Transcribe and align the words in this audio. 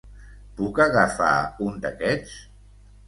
Puc 0.61 0.79
agafar 0.85 1.29
un 1.69 1.77
d'aquests? 1.85 2.39